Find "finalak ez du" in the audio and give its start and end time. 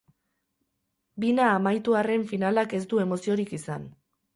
2.35-3.07